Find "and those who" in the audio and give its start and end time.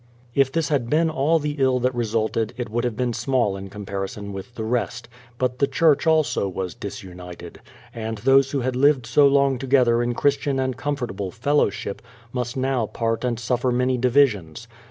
7.93-8.61